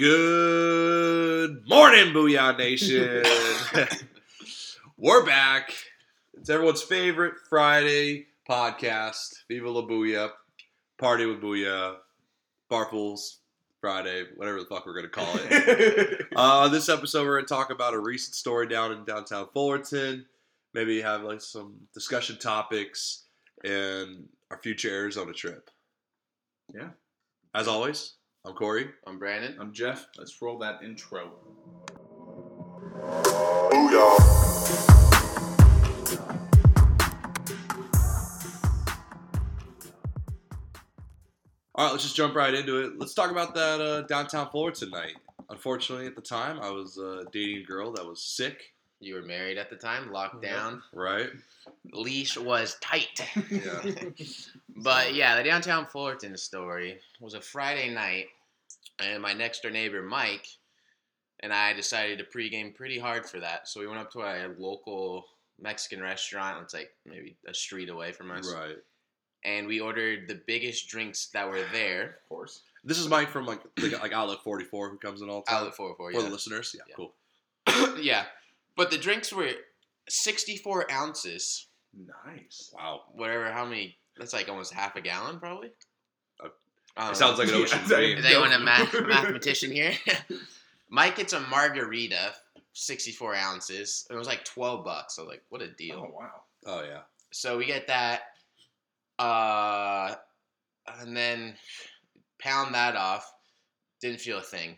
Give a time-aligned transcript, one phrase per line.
[0.00, 3.22] Good morning, Booyah Nation.
[4.96, 5.74] We're back.
[6.32, 9.44] It's everyone's favorite Friday podcast.
[9.46, 10.30] Viva la Booyah.
[10.96, 11.96] Party with Booyah.
[12.70, 13.40] Barfools
[13.82, 16.28] Friday, whatever the fuck we're going to call it.
[16.34, 20.24] uh, this episode, we're going to talk about a recent story down in downtown Fullerton.
[20.72, 23.24] Maybe have like some discussion topics
[23.64, 25.68] and our future Arizona trip.
[26.72, 26.88] Yeah.
[27.54, 28.88] As always, I'm Corey.
[29.06, 29.54] I'm Brandon.
[29.60, 30.06] I'm Jeff.
[30.16, 31.32] Let's roll that intro.
[41.74, 42.98] All right, let's just jump right into it.
[42.98, 45.16] Let's talk about that uh, downtown Fullerton night.
[45.50, 48.72] Unfortunately, at the time, I was uh, dating a girl that was sick.
[49.00, 50.82] You were married at the time, locked down.
[50.94, 51.28] Right?
[51.92, 53.20] Leash was tight.
[53.50, 53.82] Yeah.
[54.82, 58.26] But yeah, the downtown Fullerton story was a Friday night,
[58.98, 60.46] and my next door neighbor Mike
[61.42, 63.66] and I decided to pregame pretty hard for that.
[63.68, 65.24] So we went up to a local
[65.60, 66.62] Mexican restaurant.
[66.62, 68.76] It's like maybe a street away from us, right.
[69.44, 72.18] and we ordered the biggest drinks that were there.
[72.22, 72.60] Of course.
[72.84, 75.58] This is Mike from like the, like Outlet 44 who comes in all the time.
[75.58, 76.94] Outlet 404, For the listeners, yeah, Yeah.
[76.96, 77.96] cool.
[78.02, 78.24] yeah.
[78.76, 79.50] But the drinks were
[80.08, 81.66] 64 ounces.
[82.26, 82.72] Nice.
[82.74, 83.02] Wow.
[83.12, 83.96] Whatever, how many?
[84.20, 85.70] That's like almost half a gallon, probably.
[86.44, 86.48] Uh,
[86.96, 88.18] I It sounds like an ocean it's like- dream.
[88.18, 89.94] Is anyone a math- mathematician here?
[90.90, 92.32] Mike gets a margarita,
[92.74, 94.06] 64 ounces.
[94.08, 95.18] and It was like 12 bucks.
[95.18, 96.06] I was like, what a deal.
[96.06, 96.42] Oh wow.
[96.66, 97.00] Oh yeah.
[97.32, 98.20] So we get that.
[99.18, 100.14] Uh,
[101.00, 101.54] and then
[102.40, 103.32] pound that off.
[104.00, 104.76] Didn't feel a thing.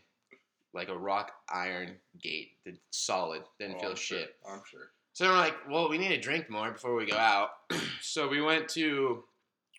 [0.74, 2.52] Like a rock iron gate.
[2.64, 3.42] Did solid.
[3.58, 4.18] Didn't Oh, feel I'm sure.
[4.18, 4.36] shit.
[4.48, 4.90] I'm sure.
[5.14, 7.50] So we're like, well, we need to drink more before we go out.
[8.00, 9.24] so we went to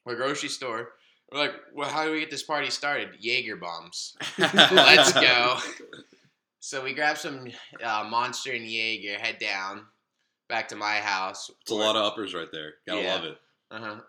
[0.08, 0.90] a grocery store.
[1.32, 3.10] We're like, well, how do we get this party started?
[3.20, 4.16] Jaeger bombs.
[4.38, 5.58] Let's go.
[6.60, 7.48] So we grabbed some
[7.84, 9.86] uh, Monster and Jaeger, head down,
[10.48, 11.50] back to my house.
[11.62, 12.76] It's a lot of uppers right there.
[12.88, 13.14] Gotta Yeah.
[13.16, 13.38] love it.
[13.72, 14.00] Uh huh.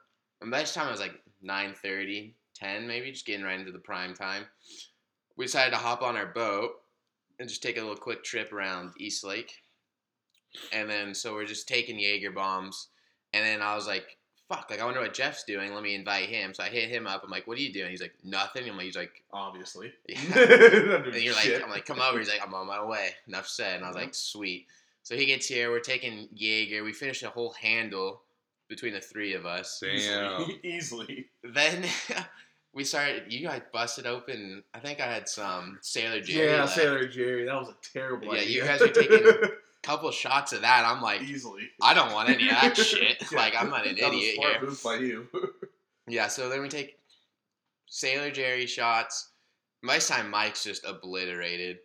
[0.41, 3.79] And by this time it was like 9.30, 10 maybe, just getting right into the
[3.79, 4.45] prime time.
[5.37, 6.73] We decided to hop on our boat
[7.41, 9.53] and just take a little quick trip around East Lake.
[10.73, 12.89] And then so we're just taking Jaeger bombs.
[13.33, 14.17] And then I was like,
[14.49, 15.73] fuck, like I wonder what Jeff's doing.
[15.75, 16.55] Let me invite him.
[16.55, 17.23] So I hit him up.
[17.25, 17.91] I'm like, what are you doing?
[17.91, 18.69] He's like, nothing.
[18.69, 19.93] I'm like, he's like, Obviously.
[20.09, 20.19] Yeah.
[20.39, 22.19] and and you're like, I'm like, come over.
[22.19, 23.11] He's like, I'm on my way.
[23.29, 23.77] Enough said.
[23.77, 24.67] And I was like, sweet.
[25.03, 25.71] So he gets here.
[25.71, 26.83] We're taking Jaeger.
[26.85, 28.21] We finish a whole handle
[28.69, 29.81] between the three of us.
[29.83, 30.43] Damn.
[30.43, 30.61] easily.
[30.63, 31.27] easily.
[31.43, 31.85] Then
[32.73, 33.25] we started.
[33.33, 34.63] You guys busted open.
[34.73, 36.51] I think I had some Sailor Jerry.
[36.51, 36.75] Yeah, left.
[36.75, 37.45] Sailor Jerry.
[37.45, 38.63] That was a terrible Yeah, idea.
[38.63, 39.27] you guys are taking-
[39.85, 40.85] Couple shots of that.
[40.87, 41.69] I'm like, easily.
[41.83, 43.23] I don't want any of that shit.
[43.31, 43.39] Yeah.
[43.39, 44.61] Like I'm not an That idiot here.
[44.63, 45.27] move by you.
[46.09, 46.27] Yeah.
[46.29, 46.99] So then we take
[47.87, 49.31] Sailor Jerry shots.
[49.83, 51.79] By this time, Mike's just obliterated.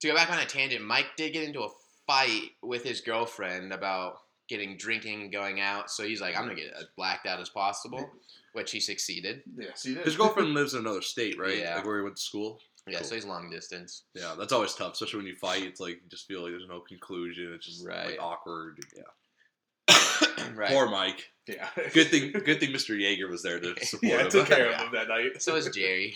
[0.00, 1.68] To go back on a tangent, Mike did get into a
[2.06, 4.14] fight with his girlfriend about
[4.48, 5.90] getting drinking and going out.
[5.90, 8.10] So he's like, I'm gonna get as blacked out as possible,
[8.52, 9.42] which he succeeded.
[9.56, 10.04] yes, he did.
[10.04, 11.58] His girlfriend lives in another state, right?
[11.58, 11.76] Yeah.
[11.76, 12.58] Like where he went to school.
[12.88, 12.98] Yeah.
[12.98, 13.06] Cool.
[13.08, 14.02] So he's long distance.
[14.14, 15.62] Yeah, that's always tough, especially when you fight.
[15.62, 17.52] It's like you just feel like there's no conclusion.
[17.54, 18.06] It's just Right.
[18.06, 18.78] like awkward.
[18.96, 20.48] Yeah.
[20.54, 20.70] right.
[20.70, 21.30] Poor Mike.
[21.46, 21.68] Yeah.
[21.92, 22.32] Good thing.
[22.44, 22.98] Good thing Mr.
[22.98, 24.30] Jaeger was there to support yeah, him.
[24.30, 25.40] took care of him that night.
[25.42, 26.14] So was Jerry.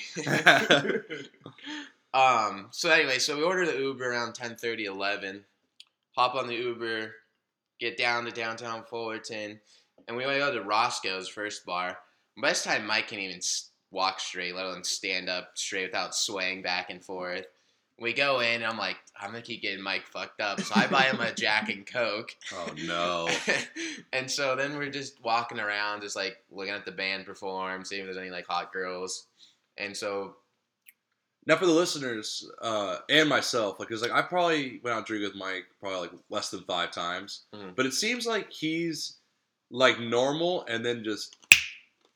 [2.15, 2.69] Um.
[2.71, 5.45] So anyway, so we order the Uber around 10, 30, 11.
[6.17, 7.13] Hop on the Uber,
[7.79, 9.61] get down to downtown Fullerton,
[10.09, 11.99] and we want to go to Roscoe's first bar.
[12.41, 16.15] By this time, Mike can't even s- walk straight, let alone stand up straight without
[16.15, 17.47] swaying back and forth.
[17.99, 20.87] We go in, and I'm like, I'm gonna keep getting Mike fucked up, so I
[20.87, 22.37] buy him a Jack and Coke.
[22.53, 23.29] oh no.
[24.13, 28.03] and so then we're just walking around, just like looking at the band perform, seeing
[28.03, 29.27] if there's any like hot girls.
[29.79, 30.37] And so
[31.47, 35.31] Now for the listeners uh, and myself, like, cause like I probably went out drinking
[35.31, 37.75] with Mike probably like less than five times, Mhm.
[37.77, 39.17] but it seems like he's
[39.71, 41.35] like normal, and then just,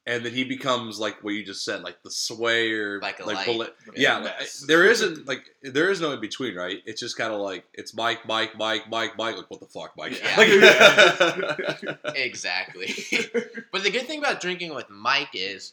[0.06, 3.36] and then he becomes like what you just said, like the swayer, Like a like
[3.36, 3.46] light.
[3.46, 3.74] bullet.
[3.86, 4.34] The Yeah, like,
[4.66, 6.78] there isn't like there is no in between, right?
[6.86, 9.36] It's just kind of like it's Mike, Mike, Mike, Mike, Mike.
[9.36, 10.18] Like what the fuck, Mike?
[10.20, 10.36] Yeah.
[10.36, 12.94] Like- exactly.
[13.72, 15.72] but the good thing about drinking with Mike is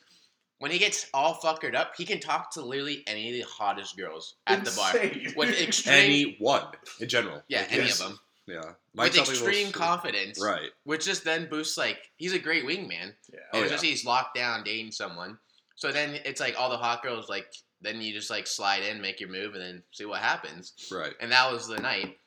[0.59, 3.95] when he gets all fuckered up, he can talk to literally any of the hottest
[3.95, 5.33] girls at the bar Insane.
[5.38, 6.63] with extreme, Anyone
[7.00, 7.44] in general.
[7.47, 8.01] yeah, Like, any yes.
[8.01, 10.71] of them Yeah, with Mike's something extreme confidence, Right.
[10.85, 13.13] which just then boosts like he's a great wingman.
[13.31, 13.39] Yeah.
[13.53, 13.67] Oh, it's yeah.
[13.75, 15.38] just he's locked down dating someone.
[15.75, 19.01] So then it's like all the hot girls like then you just like slide in,
[19.01, 20.73] make your move, and then see what happens.
[20.91, 21.13] Right.
[21.19, 22.17] And that was the night.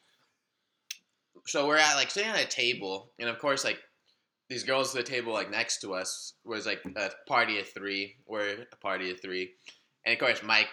[1.47, 3.79] So we're at like sitting at a table, and of course, like
[4.49, 8.17] these girls at the table like next to us was like a party of three.
[8.27, 9.53] We're a party of three,
[10.05, 10.69] and of course, Mike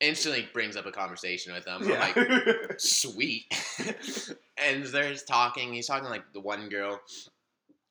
[0.00, 1.82] instantly brings up a conversation with him.
[1.82, 1.98] I'm Yeah.
[2.00, 3.44] like, sweet.
[4.58, 5.72] and they're just talking.
[5.72, 7.00] He's talking to, like the one girl.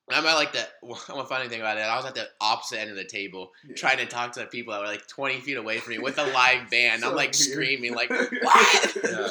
[0.10, 0.68] I'm at like the
[1.14, 1.82] one funny thing about it.
[1.82, 3.76] I was at the opposite end of the table Yeah.
[3.76, 6.20] trying to talk to the people that were like 20 feet away from me with
[6.20, 7.02] a live band.
[7.02, 7.36] So I'm like weird.
[7.36, 8.98] screaming, like, what?
[9.04, 9.28] Yeah.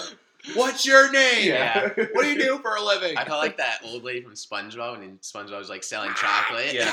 [0.56, 1.46] What's your name?
[1.48, 1.88] Yeah.
[2.12, 3.16] What do you do for a living?
[3.16, 6.74] I felt like that old lady from SpongeBob when SpongeBob was like selling chocolate.
[6.74, 6.92] Yeah.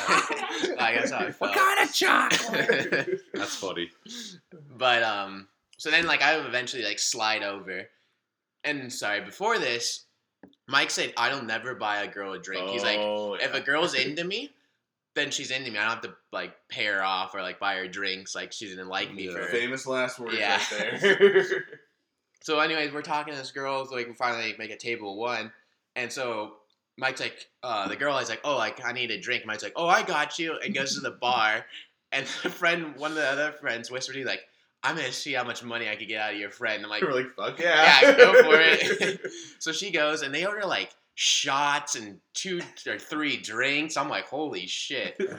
[0.80, 1.42] I guess how I felt.
[1.42, 3.20] what kind of chocolate?
[3.34, 3.90] That's funny.
[4.78, 5.48] but um,
[5.82, 7.90] so then like I would eventually like slide over,
[8.64, 10.06] and sorry before this,
[10.68, 12.70] Mike said I don't never buy a girl a drink.
[12.70, 13.58] He's like, Oh, if yeah.
[13.58, 14.52] a girl's into me,
[15.16, 15.80] then she's into me.
[15.80, 18.36] I don't have to like pay her off or like buy her drinks.
[18.36, 19.32] Like she didn't like me Yeah.
[19.34, 19.46] for.
[19.46, 20.62] famous last words Yeah.
[20.80, 21.46] right there.
[22.44, 23.86] So, anyways, we're talking to this girl.
[23.88, 25.52] So we can finally make a table one,
[25.96, 26.58] and so.
[26.98, 29.46] Mike's like, uh, the girl is like, oh, like I need a drink.
[29.46, 31.66] Mike's like, oh, I got you, and goes to the bar,
[32.12, 34.42] and the friend, one of the other friends, whispers, he's like,
[34.84, 36.84] I'm gonna see how much money I could get out of your friend.
[36.84, 38.00] I'm like, We're like, fuck yeah.
[38.02, 39.22] yeah, go for it.
[39.60, 43.96] so she goes, and they order like shots and two or three drinks.
[43.98, 45.20] I'm like, holy shit!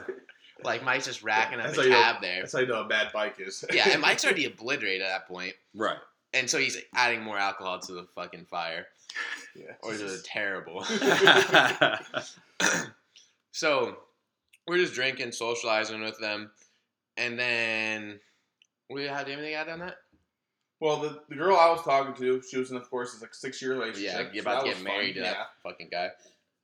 [0.65, 2.39] Like Mike's just racking up That's the how you know- tab there.
[2.43, 3.65] That's how you know a bad bike is.
[3.73, 5.97] Yeah, and Mike's already obliterated at that point, Right.
[6.35, 8.87] and so he's adding more alcohol to the fucking fire,
[9.57, 9.73] yeah.
[9.83, 10.85] or is it terrible?
[13.51, 13.97] so
[14.69, 16.53] we're just drinking, socializing with them,
[17.17, 18.21] and then
[18.93, 19.97] we had anything add on that?
[20.81, 23.35] Well, the, the girl I was talking to, she was in, of course, is like
[23.35, 24.31] six year Yeah, relationship.
[24.35, 25.23] you're about that to get married fun.
[25.25, 25.35] to Yeah.
[25.35, 26.09] that fucking guy.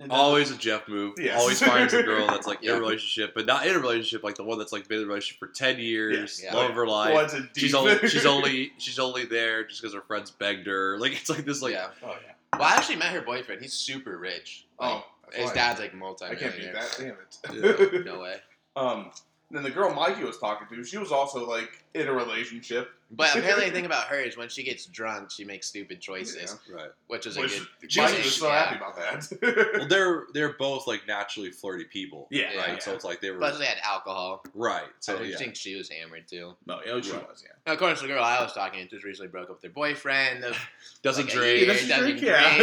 [0.01, 1.15] Then- Always a Jeff move.
[1.19, 1.41] Yes.
[1.41, 4.37] Always finds a girl that's like in a relationship, but not in a relationship, like
[4.37, 6.55] the one that's like been in a relationship for ten years, Yeah.
[6.55, 7.15] love of her life.
[7.15, 7.51] one's a deep.
[7.57, 10.99] She's only she's only she's only there just because her friends begged her.
[10.99, 11.89] Like it's like this like yeah.
[12.05, 12.33] Oh yeah.
[12.59, 13.61] Well, I actually met her boyfriend.
[13.61, 14.67] He's super rich.
[14.81, 16.25] Like, Oh, his dad's like multi.
[16.27, 16.97] I can't beat that.
[16.99, 17.17] Damn
[17.57, 18.05] it.
[18.07, 18.37] No way.
[18.77, 19.11] um.
[19.51, 22.91] Then the girl Mikey was talking to, she was also like in a relationship.
[23.11, 26.59] But apparently, the thing about her is when she gets drunk, she makes stupid choices,
[26.71, 26.91] right.
[27.07, 27.51] which is a good.
[27.81, 28.65] Mikey thing, was so yeah.
[28.65, 29.73] happy about that.
[29.79, 32.27] Well, they're they're both like naturally flirty people.
[32.31, 32.69] Yeah, Right.
[32.75, 32.79] yeah.
[32.81, 34.45] So it's like they were Plus, they had alcohol.
[34.55, 34.85] right.
[35.01, 35.37] So So I yeah.
[35.39, 36.55] think she was hammered too.
[36.67, 37.27] no, yeah, she Right.
[37.27, 37.43] was.
[37.43, 37.55] Yeah.
[37.65, 39.71] And of course, the girl I was talking to just recently broke up with her
[39.71, 40.45] boyfriend.
[40.45, 40.59] Of,
[41.03, 41.59] Doesn't like, a drink.
[41.61, 42.55] year, doesn't doesn't drink, yeah.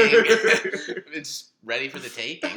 [1.13, 2.51] it's ready for the taking.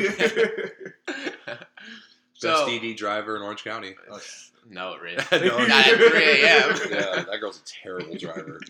[2.43, 3.95] Best so ED driver in Orange County.
[4.69, 5.25] no, it really.
[5.49, 6.79] No, Not at 3 a.m.
[6.91, 8.61] yeah, that girl's a terrible driver.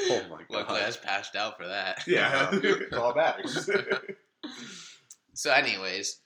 [0.00, 0.86] Oh my Luckily, I god.
[0.86, 2.06] was passed out for that.
[2.06, 3.70] yeah, it's all that matters.
[5.34, 6.20] So, anyways,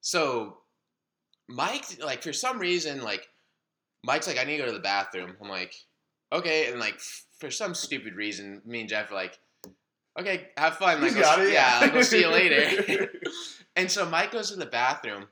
[0.00, 0.58] so
[1.48, 3.26] Mike, like, for some reason, like,
[4.04, 5.34] Mike's like, I need to go to the bathroom.
[5.42, 5.74] I'm like,
[6.32, 6.70] okay.
[6.70, 9.38] And, like, f- for some stupid reason, me and Jeff are like,
[10.18, 11.00] okay, have fun.
[11.00, 11.80] Like, He's got we'll, it, yeah, yeah.
[11.80, 13.08] like, we'll see you later.
[13.76, 15.26] and so Mike goes to the bathroom,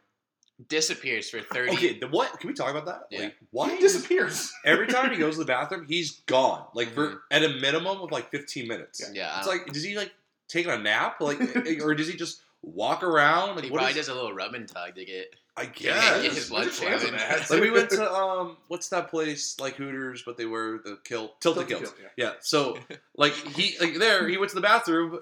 [0.68, 2.38] disappears for 30 Okay, the what?
[2.40, 3.06] Can we talk about that?
[3.10, 3.20] Yeah.
[3.24, 3.70] Like, why?
[3.74, 4.52] he disappears.
[4.64, 6.64] Every time he goes to the bathroom, he's gone.
[6.74, 7.18] Like for Mhm.
[7.30, 9.02] at a minimum of like 15 minutes.
[9.12, 10.12] Yeah, I It's don't- like, does he like
[10.48, 11.20] taking a nap?
[11.20, 11.40] Like,
[11.82, 13.56] or does he just walk around?
[13.56, 15.34] Like, he what probably is- does a little rub and tug to get.
[15.58, 16.22] I guess.
[16.22, 17.18] get his blood There's a chance flowing.
[17.50, 21.32] like we went to um, what's that place like Hooters, but they were the kill
[21.40, 21.90] Tilted Tilted Kilts.
[21.98, 22.24] Kill, yeah.
[22.26, 22.32] Yeah.
[22.40, 22.78] So
[23.16, 25.18] like he like there he went to the bathroom.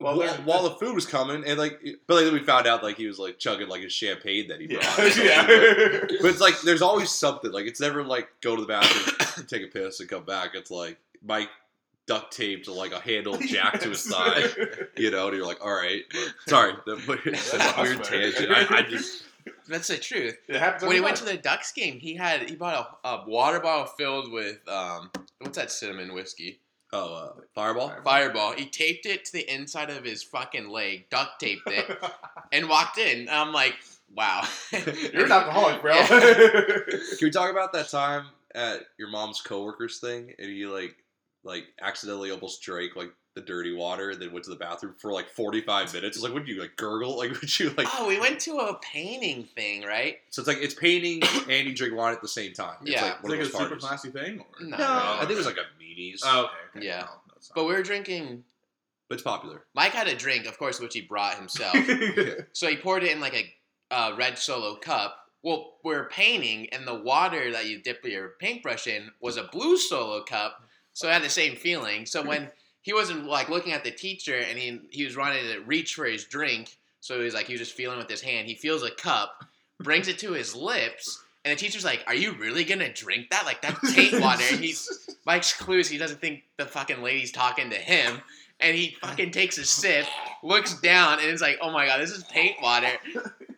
[0.00, 2.96] Well, While, while the food was coming, and like, but like, we found out like
[2.96, 4.98] he was like chugging like his champagne that he brought.
[4.98, 5.22] Yeah.
[5.22, 5.46] yeah.
[6.22, 7.52] But it's like there's always something.
[7.52, 10.52] Like it's never like go to the bathroom, take a piss, and come back.
[10.54, 11.50] It's like Mike
[12.06, 14.44] duct taped like a handle jack to his thigh.
[14.96, 16.02] You know, and you're like, all right.
[16.10, 18.50] But, sorry, that, that's a That's weird tangent.
[18.50, 19.24] I, I just
[19.68, 20.38] That's the truth.
[20.48, 23.84] When he went to the Ducks game, he had he bought a, a water bottle
[23.98, 26.60] filled with um what's that cinnamon whiskey
[26.92, 27.92] oh uh, fireball.
[28.04, 28.52] fireball.
[28.52, 31.98] He taped it to the inside of his fucking leg, duct taped it,
[32.52, 33.20] and walked in.
[33.20, 33.74] And I'm like,
[34.14, 34.42] wow,
[35.12, 35.94] You're an alcoholic, bro.
[36.06, 40.96] Can we talk about that time at your mom's coworkers thing, and he like
[41.42, 45.12] like accidentally almost drank like the dirty water, and then went to the bathroom for
[45.12, 46.16] like 45 minutes?
[46.16, 47.16] It's like, would you like gurgle?
[47.18, 47.86] Like, would you like?
[47.94, 50.18] Oh, we went to a painting thing, right?
[50.30, 52.76] So it's like it's painting and you drink wine at the same time.
[52.82, 53.02] It's Yeah.
[53.04, 54.40] like It's one like of a those super classy thing?
[54.40, 54.64] Or?
[54.64, 54.76] No.
[54.76, 56.20] No, I think it was like a meanies.
[56.24, 56.86] Oh, okay, okay.
[56.86, 57.00] Yeah.
[57.00, 57.54] No, no, it's not.
[57.54, 58.44] But we were drinking.
[59.08, 59.64] but it's popular.
[59.74, 61.76] Mike had a drink, of course, which he brought himself.
[62.52, 65.16] so he poured it in like a uh, red solo cup.
[65.42, 69.44] Well, we are painting, and the water that you dip your paintbrush in was a
[69.44, 70.62] blue solo cup.
[70.92, 72.04] So I had the same feeling.
[72.04, 72.50] So when
[72.82, 76.04] he wasn't like looking at the teacher and he he was wanting to reach for
[76.04, 78.48] his drink, so he was like he was just feeling with his hand.
[78.48, 79.44] He feels a cup,
[79.78, 83.44] brings it to his lips, and the teacher's like, "Are you really gonna drink that?
[83.44, 84.88] Like that's paint water?" And he's
[85.26, 85.88] Mike's clues.
[85.88, 88.20] He doesn't think the fucking lady's talking to him.
[88.60, 90.06] and he fucking takes a sip,
[90.42, 92.90] looks down, and it's like, oh my god, this is paint water,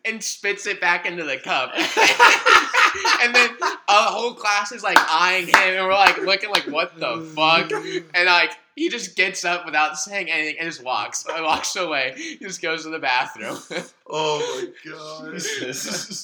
[0.05, 1.73] and spits it back into the cup.
[3.21, 3.49] and then
[3.89, 7.69] a whole class is like eyeing him, and we're like looking like, what the fuck?
[8.15, 12.13] And like he just gets up without saying anything and just walks, walks away.
[12.17, 13.57] He just goes to the bathroom.
[14.15, 14.39] Oh
[14.85, 15.41] my god!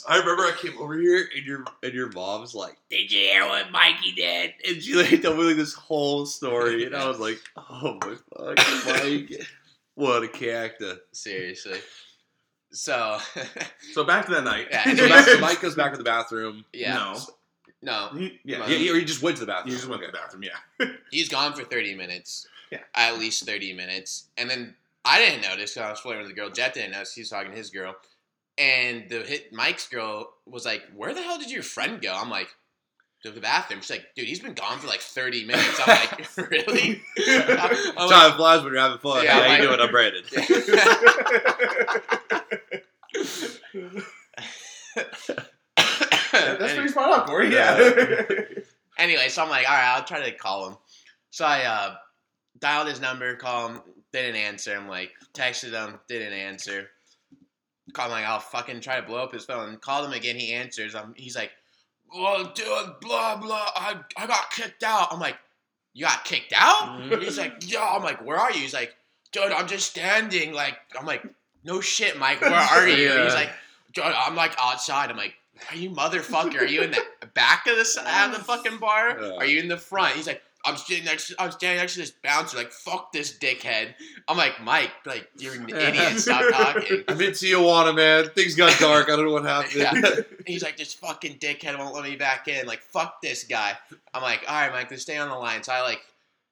[0.07, 3.45] I remember I came over here and your and your mom's like, "Did you hear
[3.47, 7.19] what Mikey did?" And she like told me like this whole story, and I was
[7.19, 8.15] like, "Oh my
[8.55, 9.41] fuck, Mike!
[9.95, 11.79] What a character!" Seriously.
[12.71, 13.17] So
[13.93, 14.67] So back to that night.
[14.69, 16.65] Yeah, So, back, so Mike goes back to the bathroom.
[16.73, 17.19] yeah, No.
[17.81, 18.59] No, He, yeah.
[18.59, 18.69] Mike.
[18.69, 19.69] Yeah, He, he, or he just went to the bathroom.
[19.71, 20.43] he just went to the bathroom.
[20.43, 20.88] Yeah.
[21.12, 22.48] he's gone for thirty minutes.
[22.71, 22.79] Yeah.
[22.93, 26.36] at least thirty minutes, and then I didn't notice because I was flirting with the
[26.39, 26.50] girl.
[26.51, 27.95] Jeff didn't notice; he's talking to his girl,
[28.59, 32.29] and the hit Mike's girl was like, "Where the hell did your friend go?" I'm
[32.29, 32.50] like.
[33.24, 33.81] To the bathroom.
[33.81, 35.77] She's like, dude, he's been gone for like 30 minutes.
[35.86, 37.01] I'm like, really?
[37.27, 39.25] I'm like, Time flies when you're having fun.
[39.25, 39.81] Yeah, Yeah, how Mike- you doing?
[39.81, 40.24] I'm Brandon.
[46.57, 46.75] That's Anyway.
[46.75, 47.53] pretty spot on, Corey.
[47.53, 48.21] Yeah.
[48.97, 50.75] Anyway, so I'm like, all right, I'll try to call him.
[51.31, 51.95] So I uh,
[52.59, 54.75] dialed his number, called him, didn't answer.
[54.75, 56.89] I'm like, texted him, didn't answer.
[57.93, 59.77] Call him like, I'll fucking try to blow up his phone.
[59.77, 60.95] Called him again, he answers.
[60.95, 61.51] I'm, he's like,
[62.13, 62.65] well, dude,
[62.99, 63.67] blah blah.
[63.73, 65.13] I I got kicked out.
[65.13, 65.37] I'm like,
[65.93, 66.99] you got kicked out?
[67.21, 67.89] He's like, yeah.
[67.95, 68.59] I'm like, where are you?
[68.59, 68.93] He's like,
[69.31, 70.51] dude, I'm just standing.
[70.51, 71.23] Like, I'm like,
[71.63, 72.41] no shit, Mike.
[72.41, 72.95] Where are you?
[73.13, 73.23] Yeah.
[73.23, 73.51] He's like,
[73.93, 75.09] dude, I'm like outside.
[75.09, 75.35] I'm like,
[75.71, 76.61] are you motherfucker?
[76.61, 79.19] Are you in the back of the of the fucking bar?
[79.37, 80.15] Are you in the front?
[80.15, 81.27] He's like, I'm standing next.
[81.29, 82.57] To, I'm standing next to this bouncer.
[82.57, 83.93] Like, fuck this dickhead.
[84.27, 86.19] I'm like, Mike, like you're an idiot.
[86.19, 87.03] Stop talking.
[87.07, 88.29] I'm in Tijuana, man.
[88.29, 89.09] Things got dark.
[89.09, 89.75] I don't know what happened.
[89.75, 90.21] Yeah.
[90.45, 92.67] He's like, this fucking dickhead won't let me back in.
[92.67, 93.73] Like, fuck this guy.
[94.13, 95.63] I'm like, all right, Mike, let's stay on the line.
[95.63, 96.01] So I like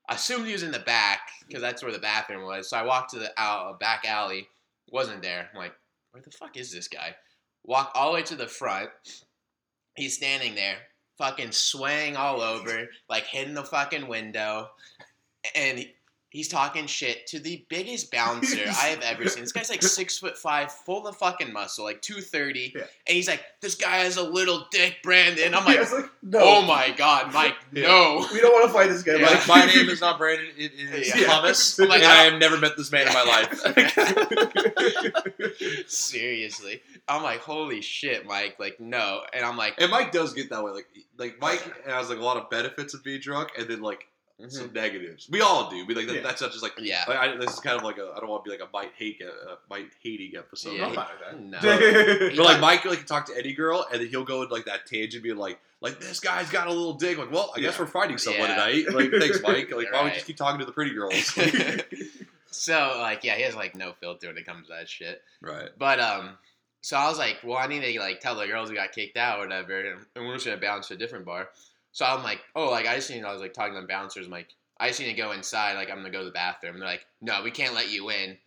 [0.09, 2.69] assumed he was in the back because that's where the bathroom was.
[2.69, 4.47] So I walked to the out, uh, back alley,
[4.89, 5.49] wasn't there.
[5.53, 5.73] I'm like,
[6.11, 7.15] where the fuck is this guy?
[7.67, 8.89] Walk all the way to the front.
[9.95, 10.77] He's standing there,
[11.19, 14.69] fucking swaying all over, like hitting the fucking window,
[15.53, 15.85] and.
[16.37, 19.41] He- He's talking shit to the biggest bouncer I have ever seen.
[19.43, 22.81] This guy's like six foot five, full of fucking muscle, like two thirty, Yeah.
[23.07, 26.39] and he's like, "This guy has a little dick, Brandon." I'm like, it's like, no.
[26.41, 27.87] "Oh my god, Mike, Yeah.
[27.87, 29.15] no!" We don't want to fight this guy.
[29.15, 29.25] Yeah.
[29.33, 29.47] Mike.
[29.47, 30.45] My name is not Brandon.
[30.57, 31.25] It is Yeah.
[31.27, 33.63] Thomas, I'm like, and I I have never met this man in my life.
[35.87, 40.49] Seriously, I'm like, "Holy shit, Mike!" Like, no, and I'm like, and Mike does get
[40.51, 40.71] that way.
[40.71, 44.07] Like, like Mike has like a lot of benefits of being drunk, and then like
[44.41, 44.51] mhm.
[44.51, 45.27] some negatives.
[45.29, 45.85] We all do.
[45.85, 46.21] We like that, Yeah.
[46.21, 46.73] that's not just like.
[46.79, 48.11] yeah, Like, I, this is kind of like a.
[48.15, 50.73] I don't want to be like a Mike hate uh, Mike hating episode.
[50.77, 50.87] Yeah.
[50.87, 51.07] I'm fine
[51.49, 51.59] no.
[51.59, 52.33] with that.
[52.35, 54.65] but like Mike like can talk to any girl, and then he'll go in like
[54.65, 57.17] that tangent, being like, like this guy's got a little dig.
[57.17, 58.55] Like, well, I guess we're finding someone Yeah.
[58.55, 58.93] tonight.
[58.93, 59.71] Like, thanks, Mike.
[59.71, 61.33] Like, why don't we just keep talking to the pretty girls?
[62.51, 65.21] so like, yeah, he has like no filter when it comes to that shit.
[65.41, 65.69] right.
[65.77, 66.37] But um,
[66.81, 69.17] so I was like, well, I need to like tell the girls we got kicked
[69.17, 69.79] out or whatever,
[70.15, 71.49] and we're just gonna bounce to a different bar.
[71.97, 73.23] So I'm like, oh, like I just need.
[73.23, 74.49] I was like talking to the bouncers, I'm like,
[74.79, 75.73] I just need to go inside.
[75.73, 76.73] Like I'm gonna go to the bathroom.
[76.73, 78.37] And they're like, no, we can't let you in.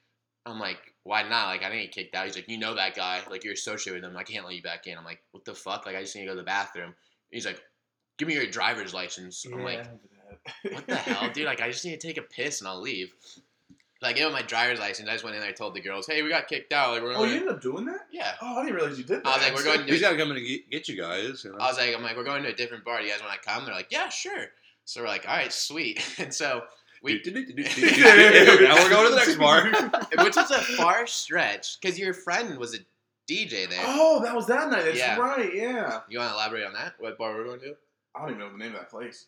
[0.47, 1.49] I'm like, why not?
[1.49, 2.27] Like I didn't get kicked out.
[2.27, 3.19] He's like, you know that guy.
[3.29, 4.17] Like you're associated with him.
[4.17, 4.97] I can't let you back in.
[4.97, 5.85] I'm like, what the fuck?
[5.85, 6.95] Like I just need to go to the bathroom.
[7.33, 7.61] He's like,
[8.19, 9.45] give me your driver's license.
[9.45, 9.85] I'm like,
[10.71, 11.47] what the hell, dude?
[11.47, 13.13] Like, I just need to take a piss and I'll leave.
[14.01, 15.09] So I gave him my driver's license.
[15.09, 16.93] I just went in there, I told the girls, "Hey, we got kicked out.
[16.93, 18.07] Like, we're Oh, going." you ended up doing that?
[18.11, 18.33] yeah.
[18.41, 19.27] Oh, I didn't realize you did that.
[19.27, 20.97] I was like, we're going to- He's got to come in and get, get you
[20.97, 21.45] guys.
[21.45, 21.59] You know?
[21.59, 22.99] I was like, I'm like, we're going to a different bar.
[23.01, 23.65] Do you guys want to come?
[23.67, 24.47] They're like, yeah, sure.
[24.87, 26.03] So we're like, all right, sweet.
[26.19, 26.63] And so
[27.03, 29.71] we, now we're going to the next bar.
[30.25, 32.79] which is a far stretch, because your friend was a
[33.31, 33.81] DJ there.
[33.85, 34.85] Oh, that was that night.
[34.85, 35.19] That's Yeah.
[35.19, 35.55] right.
[35.55, 36.01] Yeah.
[36.09, 36.95] You want to elaborate on that?
[36.99, 37.75] What bar we're going to?
[38.15, 39.27] I don't even know the name of that place.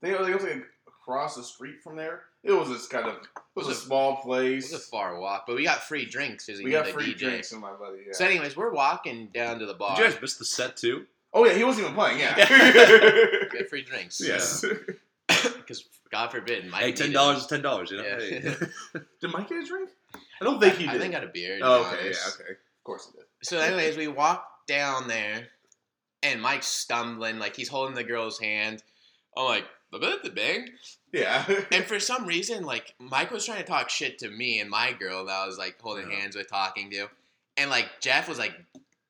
[0.00, 2.22] They, think it was, it was like across the street from there.
[2.44, 3.14] It was this kind of.
[3.14, 3.20] It
[3.54, 4.70] was, Was a it- small place.
[4.70, 7.18] It was a far walk, but we got free drinks we we got free DJ.
[7.18, 7.98] drinks and my buddy.
[8.06, 8.12] Yeah.
[8.12, 9.96] So, anyways, we're walking down to the bar.
[9.96, 11.06] Did you guys miss the set too?
[11.34, 12.18] oh yeah, he wasn't even playing.
[12.18, 12.34] Yeah.
[13.52, 14.20] We got free drinks.
[14.24, 14.64] yes.
[15.28, 16.82] Because God forbid, Mike.
[16.82, 17.90] Hey, ten dollars is ten dollars.
[17.90, 18.04] You know.
[18.04, 18.18] Yeah.
[18.18, 18.40] Hey.
[19.20, 19.88] Did Mike get a drink?
[20.40, 20.94] I don't think he did.
[20.96, 21.58] I think I got a beer.
[21.62, 22.00] oh, okay.
[22.02, 22.38] honest.
[22.38, 22.44] Yeah.
[22.44, 22.52] Okay.
[22.52, 23.26] Of course he did.
[23.42, 25.48] So, anyways, we walk down there,
[26.22, 28.82] and Mike's stumbling, like he's holding the girl's hand.
[29.36, 30.68] I'm like, the bit the bang.
[31.12, 31.44] Yeah.
[31.72, 34.92] And for some reason, like Mike was trying to talk shit to me and my
[34.92, 37.08] girl that I was like holding hands with, talking to,
[37.56, 38.54] and like Jeff was like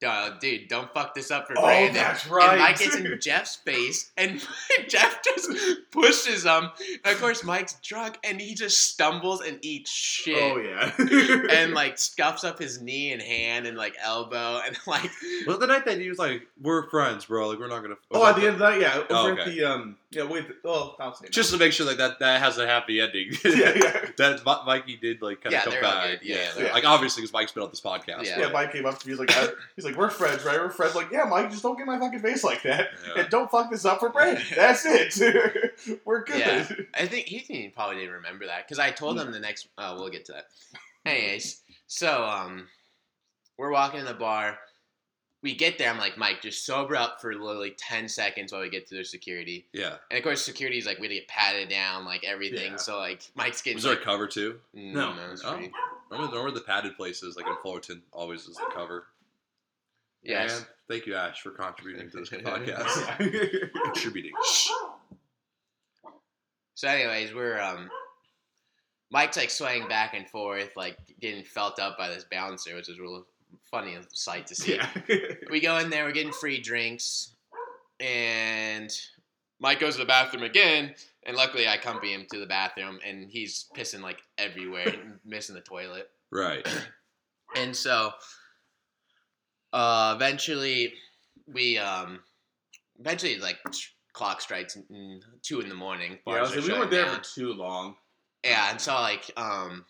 [0.03, 3.57] "Duh, dude, don't fuck this up for Oh, Brandon." that's And Mike gets in Jeff's
[3.57, 4.41] face, and
[4.89, 5.49] Jeff just
[5.93, 6.71] pushes him.
[7.05, 10.37] And of course, Mike's drunk, and he just stumbles and eats shit.
[10.39, 10.91] Oh yeah.
[11.53, 15.11] And like scuffs up his knee and hand and like elbow and like
[15.47, 17.49] Well, the night that he was like, "We're friends, bro.
[17.49, 19.39] Like, we're not gonna." oh, at the end of the night, yeah, over Oh, at
[19.41, 19.51] okay.
[19.55, 22.59] the um, yeah, wait, well, I'll say just to make sure like that that has
[22.59, 23.31] a happy ending.
[23.45, 24.07] yeah, yeah.
[24.19, 26.11] that Mi- Mikey did like kind of Yeah, come back.
[26.11, 26.21] good.
[26.23, 28.25] Yeah, Yeah, they're- like obviously because Mike's been on this podcast.
[28.25, 28.41] Yeah.
[28.41, 29.13] Yeah, Mike came up to me.
[29.13, 30.59] He's like, I, he's like, we're friends, right?
[30.59, 30.95] We're friends.
[30.95, 33.23] Like, yeah, Mike, just don't get my fucking face like that, Yeah.
[33.23, 34.43] and don't fuck this up for Brandon.
[34.57, 36.01] That's it.
[36.05, 36.39] we're good.
[36.39, 36.67] Yeah.
[36.95, 39.69] I think he probably didn't remember that because I told him the next.
[39.79, 40.47] Oh, we'll get to that.
[41.07, 42.69] Anyways, so um,
[43.59, 44.59] we're walking in the bar.
[45.43, 45.91] We get there.
[45.91, 49.05] I'm like, Mike, just sober up for literally ten seconds while we get to the
[49.05, 49.67] security.
[49.73, 49.97] yeah.
[50.09, 52.73] And of course, security's like we had to get patted down, like everything.
[52.73, 52.77] Yeah.
[52.77, 54.61] So like Mike's getting Was there a cover too?
[54.77, 55.13] mm, No.
[55.15, 55.57] no, it's Oh.
[55.57, 55.73] free.
[56.11, 59.07] Remember, remember the padded places like in Fullerton always is the cover.
[60.23, 60.59] Yes.
[60.59, 63.73] And thank you, Ash, for contributing to this podcast.
[63.85, 64.33] Contributing.
[66.75, 67.88] So, anyways, we're um,
[69.11, 72.99] Mike's like swaying back and forth, like getting felt up by this bouncer, which is
[72.99, 73.26] a real
[73.71, 74.76] funny sight to see.
[74.76, 74.88] yeah.
[75.50, 77.35] We go in there, we're getting free drinks,
[78.00, 78.91] and
[79.61, 80.95] Mike goes to the bathroom again.
[81.25, 84.93] And luckily, I accompany him to the bathroom, and he's pissing like everywhere,
[85.25, 86.09] missing the toilet.
[86.33, 86.67] Right.
[87.55, 88.11] And so,
[89.73, 90.95] uh, eventually,
[91.47, 92.21] we um,
[92.99, 93.59] eventually like
[94.12, 94.76] clock strikes
[95.43, 96.19] two in the morning.
[96.26, 97.17] Yeah, I bars was are like, we weren't there down.
[97.17, 97.97] for too long.
[98.45, 99.85] Yeah, and so like um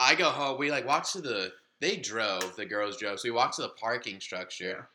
[0.00, 3.32] I go home, we like walk to the they drove, the girls drove, so we
[3.32, 4.88] walked to the parking structure.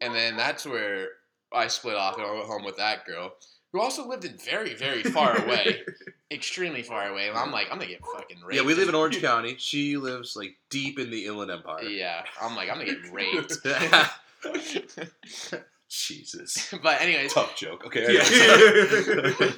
[0.00, 1.08] And then that's where
[1.52, 3.32] I split off and I went home with that girl.
[3.72, 5.82] Who also lived in very, very far away.
[6.30, 7.28] Extremely far away.
[7.28, 8.60] And I'm like, I'm gonna get fucking raped.
[8.60, 9.56] Yeah, we live in Orange County.
[9.58, 11.82] She lives like deep in the Inland Empire.
[11.84, 12.22] Yeah.
[12.40, 13.58] I'm like, I'm gonna get raped.
[15.88, 16.74] Jesus.
[16.82, 17.84] but anyways, Tough joke.
[17.86, 18.14] Okay.
[18.14, 19.50] Yeah.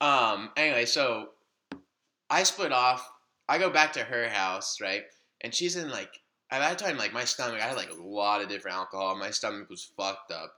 [0.00, 0.50] um.
[0.56, 1.30] Anyway, so
[2.30, 3.08] I split off.
[3.48, 5.04] I go back to her house, right?
[5.40, 6.10] And she's in like
[6.50, 7.60] at that time, like my stomach.
[7.60, 9.16] I had like a lot of different alcohol.
[9.16, 10.52] My stomach was fucked up,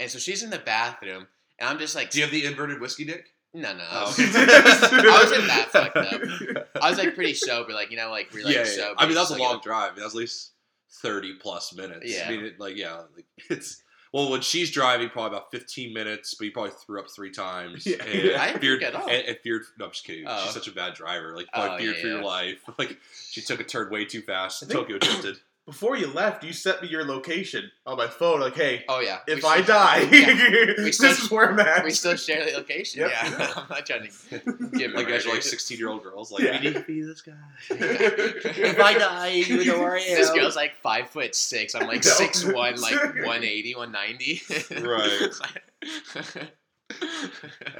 [0.00, 1.26] and so she's in the bathroom,
[1.58, 3.26] and I'm just like, Do you have the inverted whiskey dick?
[3.54, 3.84] No, no.
[3.90, 4.14] Oh.
[4.18, 6.68] I wasn't that fucked up.
[6.82, 8.66] I was like pretty sober, like you know, like we're like yeah, yeah.
[8.66, 8.94] sober.
[8.98, 9.94] I mean, that's so, a like, long drive.
[9.96, 10.52] That was at least
[11.00, 12.04] thirty plus minutes.
[12.04, 12.24] Yeah.
[12.26, 13.80] I mean, it, like yeah, like it's
[14.12, 17.86] well when she's driving, probably about fifteen minutes, but you probably threw up three times.
[17.86, 18.02] Yeah.
[18.04, 19.08] and I didn't feared, at all.
[19.08, 19.62] And, and feared.
[19.78, 20.24] No, I'm just kidding.
[20.26, 20.42] Oh.
[20.44, 21.36] She's such a bad driver.
[21.36, 22.58] Like, Oh, probably feared yeah, for your life.
[22.76, 24.68] Like, she took a turn way too fast.
[24.68, 25.36] Tokyo drifted.
[25.66, 28.40] Before you left, you sent me your location on my phone.
[28.40, 29.20] Like, hey, Oh yeah.
[29.26, 30.34] if We I still- die, Yeah.
[30.76, 31.82] this still- is where I'm at.
[31.84, 33.00] we still share the location.
[33.00, 33.10] Yep.
[33.10, 36.30] Yeah, I'm not trying to give like, guys are like sixteen year old girls.
[36.30, 36.58] Like, Yeah.
[36.60, 37.32] we need to be this guy.
[37.70, 40.16] if I die, you know where I am.
[40.16, 41.74] This girl's like five foot six.
[41.74, 42.10] I'm like No.
[42.10, 44.86] six one, like 180, 190.
[44.86, 45.30] Right.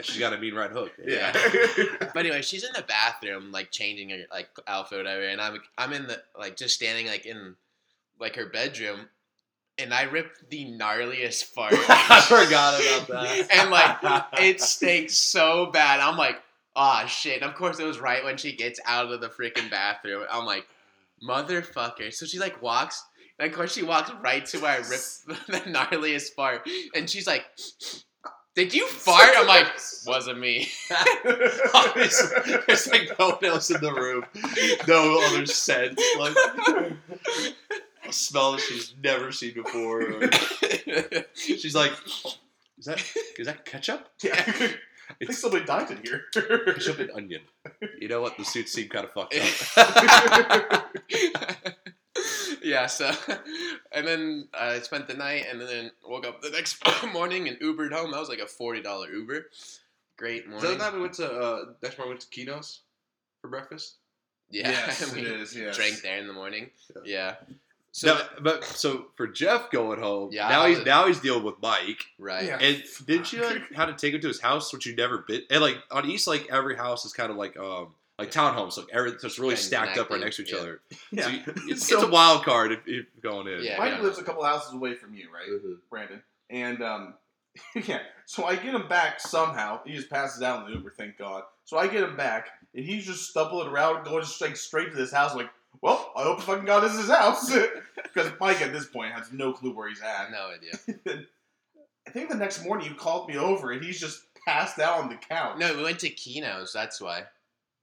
[0.03, 0.93] She's got a mean right hook.
[1.05, 1.33] Yeah.
[2.01, 5.93] But anyway, she's in the bathroom, like changing her like outfit, whatever, and I'm I'm
[5.93, 7.55] in the like just standing like in
[8.19, 9.09] like her bedroom,
[9.79, 11.75] and I ripped the gnarliest fart.
[11.75, 13.49] I forgot about that.
[13.53, 16.01] and like it stinks so bad.
[16.01, 16.37] I'm like,
[16.77, 17.43] ah shit.
[17.43, 20.25] And of course it was right when she gets out of the freaking bathroom.
[20.31, 20.67] I'm like,
[21.27, 22.13] motherfucker.
[22.13, 23.05] So she like walks,
[23.39, 27.27] and of course she walks right to where I ripped the gnarliest fart, and she's
[27.27, 27.45] like.
[28.57, 29.31] Did you fart?
[29.37, 29.67] I'm like,
[30.07, 30.69] wasn't me.
[31.25, 34.25] There's like no one else in the room,
[34.87, 36.01] no other scent.
[36.17, 36.37] Like
[38.07, 40.03] a smell that she's never seen before.
[40.03, 40.23] or-
[41.35, 41.93] she's like,
[42.79, 43.03] is that
[43.39, 44.09] is that ketchup?
[44.23, 44.35] yeah.
[45.21, 46.23] I think somebody died in here.
[46.33, 47.43] ketchup and onion.
[48.01, 48.39] You know what?
[48.39, 49.35] The suits seem kind of fucked
[49.77, 50.91] up.
[52.63, 53.11] yeah, so
[53.93, 57.93] and then I spent the night and then woke up the next morning and Ubered
[57.93, 58.13] home.
[58.13, 59.47] That was like a forty dollar Uber.
[60.17, 60.71] Great Is that morning.
[60.79, 62.81] the time we went to uh, next morning we went to Kino's
[63.41, 63.97] for breakfast?
[64.51, 65.55] yeah, Yes, we it is.
[65.57, 65.77] Yes.
[65.77, 66.71] drank there in the morning.
[67.05, 67.35] Yeah.
[67.49, 67.55] Yeah.
[67.97, 71.55] So no, but so for Jeff going home, Yeah, now he's now he's dealing with
[71.63, 72.05] Mike.
[72.19, 72.45] right.
[72.45, 72.59] Yeah.
[72.61, 75.43] And didn't you like how to take him to his house, which you never been?
[75.49, 78.89] And like on East, like every house is kind of like um like townhomes, like
[78.93, 80.59] every so it's really And stacked up right next to each yeah.
[80.59, 80.81] other.
[81.13, 81.23] Yeah.
[81.23, 83.63] So you, it's, So- it's a wild card if, if going in.
[83.63, 83.79] Yeah.
[83.79, 85.77] Mike lives a couple houses away from you, right, Mhm.
[85.89, 86.21] Brandon?
[86.51, 87.15] And um,
[87.87, 89.81] yeah, so I get him back somehow.
[89.87, 91.45] He just passes out in the Uber, thank God.
[91.65, 94.97] So I get him back, and he's just stumbling around, going just like straight to
[94.97, 95.35] this house.
[95.37, 95.49] Like,
[95.83, 97.53] well, I hope fucking God this is his house,
[98.03, 100.31] because Mike at this point has no clue where he's at.
[100.31, 101.25] No idea.
[102.07, 105.09] I think the next morning you called me over, and he's just passed out on
[105.09, 105.59] the couch.
[105.59, 106.73] No, we went to Kino's.
[106.73, 107.25] That's why.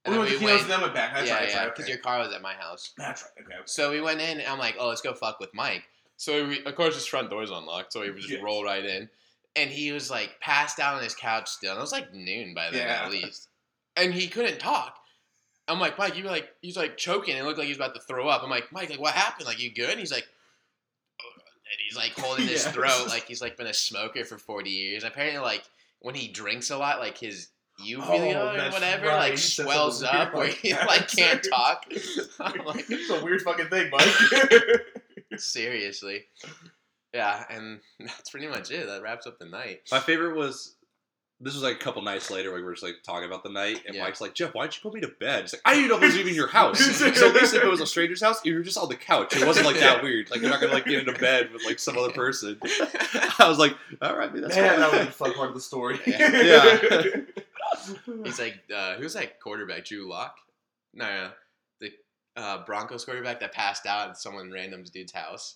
[0.05, 1.13] we then went to Kino's and then went back.
[1.15, 1.49] That's yeah, right.
[1.49, 1.93] Yeah, because Okay.
[1.93, 2.91] your car was at my house.
[2.97, 3.45] That's right.
[3.45, 3.61] Okay.
[3.65, 5.83] So we went in, and I'm like, oh, let's go fuck with Mike.
[6.17, 8.43] So we, of course his front door's unlocked, so he would just Yes.
[8.43, 9.09] roll right in.
[9.55, 11.71] And he was like passed out on his couch still.
[11.71, 13.03] And it was like noon by then Yeah.
[13.05, 13.47] at least.
[13.97, 14.97] And he couldn't talk.
[15.71, 17.35] I'm like, Mike, you were like he's like choking.
[17.37, 18.43] It looked like he was about to throw up.
[18.43, 19.47] I'm like, Mike, like what happened?
[19.47, 19.89] Like you good?
[19.89, 20.27] And he's like
[21.73, 22.71] and he's like holding his Yeah.
[22.71, 25.03] throat like he's like been a smoker for 40 years.
[25.03, 25.63] Apparently like
[26.01, 27.47] when he drinks a lot, like his
[27.83, 29.17] uvula Oh, or that's whatever right.
[29.19, 31.85] like He swells weird up where like he like can't talk.
[32.39, 34.07] I'm like, it's a weird fucking thing, Mike.
[35.37, 36.25] Seriously.
[37.13, 38.87] Yeah, and that's pretty much it.
[38.87, 39.81] That wraps up the night.
[39.91, 40.75] My favorite was
[41.41, 42.53] this was like a couple nights later.
[42.53, 44.03] We were just like talking about the night, and Yeah.
[44.03, 45.97] Mike's like, "Jeff, why didn't you put me to bed?" He's like, "I didn't know
[45.97, 48.43] if it was even your house." so at least if it was a stranger's house,
[48.45, 49.35] you were just on the couch.
[49.35, 50.29] It wasn't like that weird.
[50.31, 52.59] Like you're not gonna like get into bed with like some other person.
[53.39, 55.61] I was like, "All right, man, that's Man, that was the fun part of the
[55.61, 55.99] story.
[56.05, 57.21] Yeah.
[58.23, 59.85] He's like, uh, who's that quarterback?
[59.85, 60.35] Drew Lock?
[60.93, 61.31] No, no,
[61.79, 61.91] the
[62.35, 65.55] uh, Broncos quarterback that passed out at someone random's dude's house.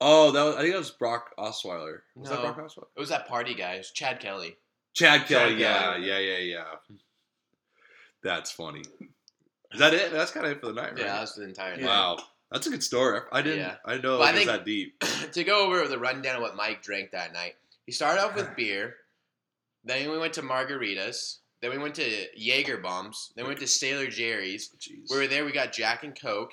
[0.00, 2.00] oh, that was, I think that was Brock Osweiler.
[2.16, 2.86] Was that Brock Osweiler?
[2.96, 3.74] It was that party guy.
[3.74, 4.56] It was Chad Kelly.
[4.94, 5.50] Chad Kelly.
[5.52, 6.06] Chad yeah, Kelly.
[6.08, 6.96] yeah, yeah, yeah.
[8.22, 8.82] That's funny.
[9.72, 10.12] Is that it?
[10.12, 10.98] That's kind of it for the night, right?
[10.98, 11.84] Yeah, that was the entire night.
[11.84, 12.18] Wow,
[12.50, 13.20] that's a good story.
[13.32, 13.60] I didn't.
[13.60, 13.74] Yeah.
[13.84, 14.98] I know it was that deep.
[15.32, 17.54] to go over the rundown of what Mike drank that night,
[17.86, 18.96] he started off with beer.
[19.84, 21.38] Then we went to margaritas.
[21.62, 23.32] Then we went to Jaeger bombs.
[23.36, 24.70] Then we went to Sailor Jerry's.
[24.74, 25.10] Oh, jeez.
[25.10, 25.44] We were there.
[25.44, 26.52] We got Jack and Coke.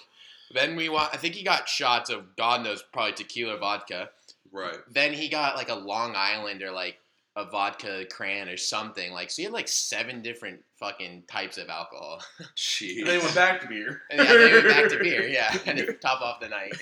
[0.53, 1.13] Then we want.
[1.13, 4.09] I think he got shots of God knows probably tequila vodka.
[4.51, 4.77] right.
[4.91, 6.99] Then he got like a Long Island or like
[7.37, 9.13] a vodka cran or something.
[9.13, 12.19] Like so, he had like seven different fucking types of alcohol.
[12.57, 12.97] Jeez.
[12.97, 14.01] And then he went back to beer.
[14.09, 15.27] And yeah, then he went back to beer.
[15.27, 16.73] Yeah, and to top off the night.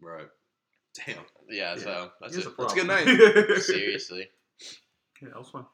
[0.00, 0.28] Right.
[1.06, 1.24] Damn.
[1.48, 2.52] Yeah, so that's Here's it.
[2.58, 3.06] That's a good night.
[3.62, 4.28] Seriously.
[5.22, 5.64] Yeah, that was fun.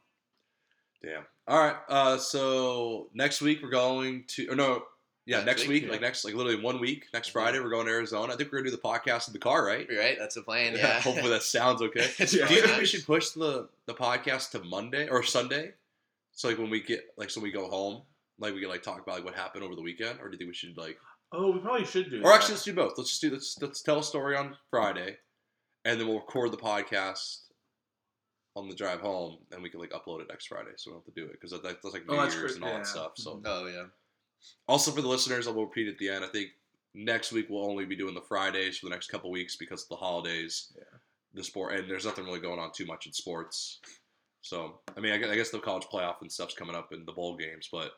[1.03, 1.25] Damn.
[1.49, 1.77] All right.
[1.89, 4.49] Uh, so next week we're going to.
[4.49, 4.83] Or no.
[5.29, 7.09] Yeah, Next week, like next, like literally one week.
[7.13, 7.39] Next mm-hmm.
[7.39, 8.33] Friday, we're going to Arizona.
[8.33, 9.87] I think we're gonna do the podcast in the car, right?
[9.95, 10.75] Right, that's the plan.
[10.75, 11.01] Yeah.
[11.01, 12.09] Hopefully that sounds okay.
[12.17, 15.75] Do you think we should push the the podcast to Monday or Sunday?
[16.33, 18.05] So like when we get like so we go home,
[18.39, 20.39] like we can like talk about like what happened over the weekend, or do you
[20.39, 20.97] think we should like?
[21.31, 22.37] Oh, we probably should do Or that.
[22.37, 22.95] actually, let's do both.
[22.97, 25.19] Let's just do let's let's tell a story on Friday,
[25.85, 27.41] and then we'll record the podcast
[28.57, 31.05] on the drive home, and we can like upload it next Friday, so we don't
[31.05, 32.71] have to do it because that, that's like New Oh, that's Year's great, and all
[32.71, 32.79] yeah.
[32.79, 33.13] that stuff.
[33.17, 33.47] So mm-hmm.
[33.47, 33.85] Oh yeah.
[34.67, 36.25] Also for the listeners, I will repeat at the end.
[36.25, 36.49] I think
[36.95, 39.89] next week we'll only be doing the Fridays for the next couple weeks because of
[39.89, 40.85] the holidays, Yeah.
[41.35, 43.81] the sport, and there's nothing really going on too much in sports.
[44.43, 47.37] So I mean, I guess, the college playoff and stuff's coming up in the bowl
[47.37, 47.93] games, but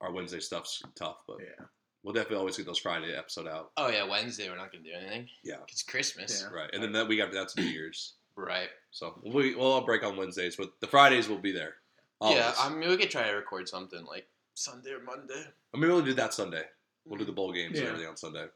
[0.00, 1.18] our Wednesday stuff's tough.
[1.26, 1.66] But Yeah.
[2.02, 3.72] we'll definitely always get those Friday episode out.
[3.76, 5.28] Oh yeah, Wednesday we're not gonna do anything.
[5.42, 5.56] Yeah.
[5.68, 6.40] It's Christmas.
[6.42, 6.48] Yeah.
[6.56, 8.14] Right, and then that week after that's New Year's.
[8.36, 8.70] Right.
[8.90, 11.74] So we we'll all break on Wednesdays, but the Fridays will be there.
[12.22, 12.38] Always.
[12.38, 15.42] Yeah, I mean we could try to record something like Sunday or Monday.
[15.74, 16.62] I mean, we'll do that Sunday.
[17.04, 18.46] We'll do the bowl games and everything on Sunday.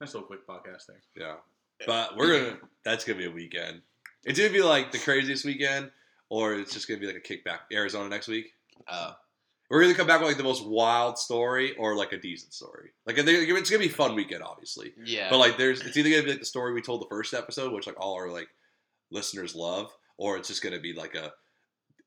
[0.00, 1.00] Nice little quick podcast there.
[1.16, 1.34] Yeah,
[1.86, 2.58] but we're gonna.
[2.84, 3.82] That's gonna be a weekend.
[4.24, 5.90] It's gonna be like the craziest weekend,
[6.28, 7.60] or it's just gonna be like a kickback.
[7.72, 8.52] Arizona next week.
[8.86, 9.12] Uh,
[9.68, 12.90] We're gonna come back with like the most wild story or like a decent story.
[13.06, 14.92] Like I think it's gonna be a fun weekend, obviously.
[15.04, 15.28] yeah.
[15.30, 17.72] But like, there's it's either gonna be like the story we told the first episode,
[17.72, 18.48] which like all our like
[19.10, 21.32] listeners love, or it's just gonna be like a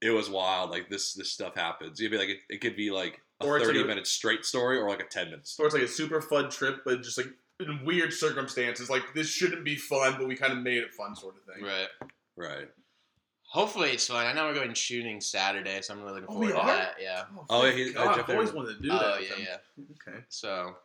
[0.01, 0.71] it was wild.
[0.71, 1.99] Like this this stuff happens.
[1.99, 4.07] You'd be like it, it could be like a Or it's like thirty a- minute
[4.07, 5.67] straight story, or like a ten minute So story.
[5.67, 7.27] it's like a super fun trip, but just like
[7.59, 8.89] in weird circumstances.
[8.89, 11.63] Like this shouldn't be fun, but we kind of made it fun, sort of thing.
[11.63, 11.87] right.
[12.35, 12.69] Right.
[13.43, 14.25] Hopefully it's fun.
[14.25, 16.95] I know we're going shooting Saturday, so I'm really looking Oh, forward we to that.
[17.01, 17.23] Yeah.
[17.49, 18.55] Oh, thank yeah, he- God, uh, I've always Hammond.
[18.55, 19.01] wanted to do that.
[19.03, 19.47] Oh with yeah, him.
[19.77, 20.11] yeah.
[20.13, 20.23] Okay.
[20.29, 20.75] So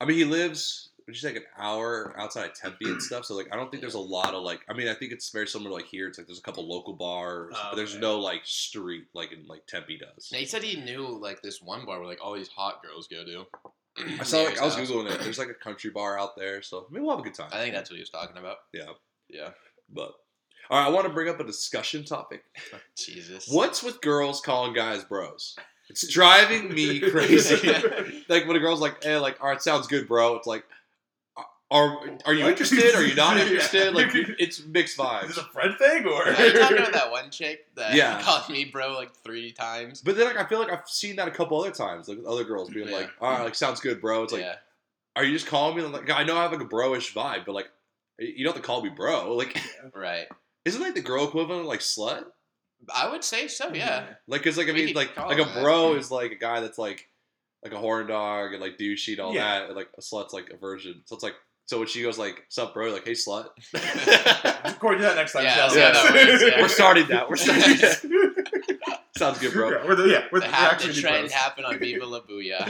[0.00, 0.89] I mean, he lives.
[1.14, 3.24] You say like an hour outside of Tempe and stuff?
[3.24, 4.60] So like, I don't think there's a lot of like.
[4.68, 6.08] I mean, I think it's very similar to like here.
[6.08, 8.00] It's like there's a couple local bars, Oh, but there's okay.
[8.00, 10.28] no like street like in like Tempe does.
[10.28, 13.24] he said he knew like this one bar where like all these hot girls go
[13.24, 13.46] to.
[14.18, 14.98] I saw like I was Near his house.
[15.04, 15.20] googling it.
[15.20, 17.50] There's like a country bar out there, so I mean we'll have a good time.
[17.52, 18.56] I think that's what he was talking about.
[18.72, 18.90] Yeah.
[19.28, 19.50] Yeah.
[19.92, 20.12] But
[20.70, 22.44] all right, I want to bring up a discussion topic.
[22.96, 23.48] Jesus.
[23.50, 25.56] What's with girls calling guys bros?
[25.88, 27.66] It's driving me crazy.
[28.28, 30.62] like when a girl's like, "Hey, like, all right, sounds good, bro." It's like,
[31.70, 32.94] are are you interested?
[32.94, 33.44] Are you not Yeah.
[33.44, 33.94] interested?
[33.94, 35.26] Like, it's mixed Is vibes.
[35.28, 36.22] this a friend thing or?
[36.28, 38.20] Are you talking about that one chick that Yeah.
[38.22, 40.00] called me bro like three times?
[40.00, 42.26] But then, like, I feel like I've seen that a couple other times, like with
[42.26, 42.96] other girls being Yeah.
[42.96, 44.56] like, "All right, like, sounds good, bro." It's like, yeah.
[45.16, 45.82] are you just calling me?
[45.82, 47.70] Like, I know I have like a bro-ish vibe, but like,
[48.18, 49.34] you don't have to call me bro.
[49.36, 49.56] Like,
[49.94, 50.26] Right.
[50.64, 52.24] isn't like the girl equivalent of like slut?
[52.94, 53.72] I would say so.
[53.72, 54.06] Yeah.
[54.26, 55.62] Like, cause like I We mean, could like call like a that.
[55.62, 57.06] bro is like a guy that's like
[57.62, 59.60] like a horn dog and like douchey and all Yeah.
[59.60, 61.02] that, and like a slut's like a version.
[61.04, 61.34] So it's like
[61.70, 63.46] so when she goes like, "Sup, bro?" Like, "Hey, slut."
[64.64, 65.44] Record that next time.
[65.44, 65.74] Yeah, Chelsea.
[65.76, 66.60] see how that works, yeah.
[66.62, 67.30] We're starting that.
[67.30, 69.00] We're starting that.
[69.16, 69.70] Sounds good, bro.
[69.70, 71.32] Yeah, we're the, yeah, we're The, the, ha- the trend bros.
[71.32, 72.66] happened on Viva La Booyah.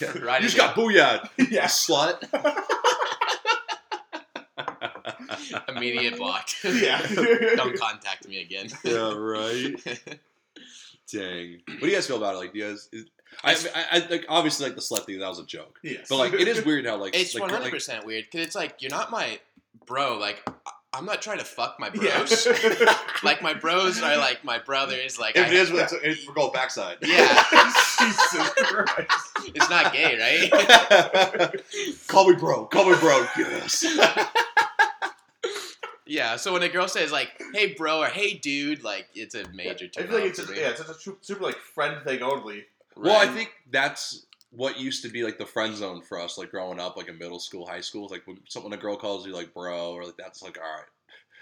[0.00, 0.08] Yeah.
[0.20, 1.66] Right you just got booyah, yeah.
[1.66, 2.24] slut.
[5.68, 6.48] Immediate block.
[6.64, 7.06] Yeah.
[7.54, 8.68] Don't contact me again.
[8.82, 9.76] yeah, right.
[11.12, 11.60] Dang.
[11.68, 12.38] What do you guys feel about it?
[12.38, 12.88] Like, do you guys?
[12.92, 13.06] Is,
[13.42, 15.18] I, I, I like obviously like the slut thing.
[15.18, 15.78] That was a joke.
[15.82, 16.06] Yes.
[16.08, 18.54] But like, it is weird how like It's like, one hundred percent weird because it's
[18.56, 19.38] like you're not my
[19.86, 20.18] bro.
[20.18, 22.18] Like I- I'm not trying to fuck my Yeah.
[22.18, 22.48] bros.
[23.22, 25.20] like my bros are like my brothers.
[25.20, 26.96] Like if I, it is, it's, it's we're going backside.
[27.00, 27.44] yeah,
[28.00, 29.28] Jesus Christ.
[29.54, 30.18] it's not gay,
[30.50, 31.54] right?
[32.08, 32.64] Call me bro.
[32.66, 33.24] Call me bro.
[33.38, 33.84] Yes.
[36.06, 36.36] Yeah.
[36.36, 39.84] So when a girl says like, "Hey bro" or "Hey dude," like it's a major
[39.84, 42.02] I turn feel like it's for just, yeah, it's just a super, super like friend
[42.04, 42.64] thing only.
[42.96, 46.50] Well, I think that's what used to be like the friend zone for us, like
[46.50, 48.08] growing up, like in middle school, high school.
[48.10, 50.84] Like when someone a girl calls you like bro, or like that's like all right.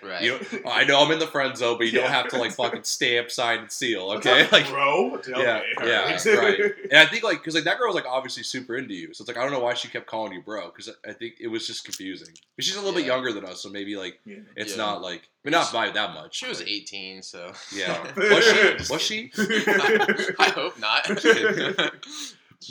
[0.02, 0.22] Right.
[0.22, 2.52] You know, I know I'm in the friend zone, but you don't have to like
[2.52, 4.10] fucking stamp, sign, and seal.
[4.18, 5.14] Okay, like bro.
[5.16, 6.24] Okay, yeah, yeah, alright.
[6.26, 6.60] right.
[6.90, 9.22] And I think like because like that girl was like obviously super into you, so
[9.22, 11.48] it's like I don't know why she kept calling you bro because I think it
[11.48, 12.34] was just confusing.
[12.56, 14.36] But she's a little bit younger than us, so maybe like Yeah.
[14.56, 14.84] it's Yeah.
[14.84, 16.36] not like I mean not by that much.
[16.36, 18.76] She was 18, so Yeah, was she?
[18.78, 19.30] Just Was she?
[19.36, 21.06] I hope not.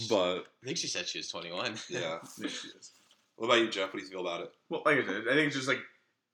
[0.09, 1.75] But I think she said she was 21.
[1.89, 1.99] yeah.
[1.99, 2.91] Yeah, she is.
[3.37, 3.93] What about you, Jeff?
[3.93, 4.51] What do you feel about it?
[4.69, 5.79] Well, like I said, I think it's just like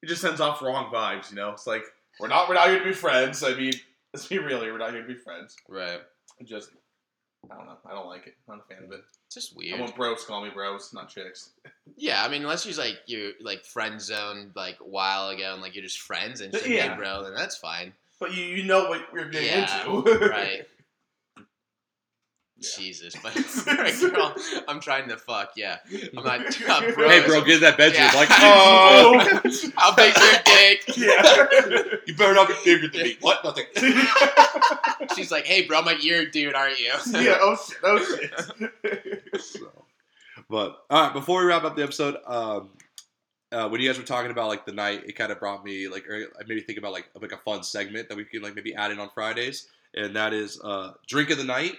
[0.03, 1.31] it just sends off wrong vibes.
[1.31, 1.83] You know, it's like
[2.19, 3.43] we're not we're not here to be friends.
[3.43, 3.73] I mean,
[4.13, 4.71] let's be real here.
[4.71, 5.55] We're not here to be friends.
[5.67, 6.01] Right.
[6.39, 6.69] It just
[7.51, 7.77] I don't know.
[7.85, 8.35] I don't like it.
[8.47, 9.03] I'm not a fan of it.
[9.25, 9.77] It's just weird.
[9.77, 11.49] I want bros call me bros, not chicks.
[11.95, 15.61] Yeah, I mean, unless you're like you're like friend zoned like a while ago and
[15.61, 16.89] like you're just friends and shit, Yeah.
[16.93, 17.93] hey, bro, then that's fine.
[18.19, 20.65] But you you know what you're getting Yeah, into, right.
[22.63, 22.83] Yeah.
[22.83, 23.33] Jesus, but
[24.13, 24.35] girl,
[24.67, 25.51] I'm trying to fuck.
[25.55, 25.77] Yeah,
[26.17, 26.41] I'm not.
[26.73, 28.03] Uh, bro, hey, bro, get in that bedroom.
[28.03, 28.19] Yeah.
[28.19, 30.83] Like, oh, I'll picture your dick.
[30.97, 31.97] yeah.
[32.07, 33.17] you better not be bigger than me.
[33.21, 33.43] What?
[33.43, 33.65] Nothing.
[35.15, 37.37] She's like, "Hey, bro, I'm like, you're a dude, aren't you?" yeah.
[37.41, 37.77] Oh shit.
[37.83, 38.17] Oh
[38.83, 39.41] shit.
[39.41, 39.85] So,
[40.49, 42.69] but all right, before we wrap up the episode, um,
[43.53, 45.87] uh, when you guys were talking about like the night, it kind of brought me
[45.87, 48.41] like, or I made me think about like like a fun segment that we could
[48.41, 51.73] like maybe add in on Fridays, and that is uh, drink of the night,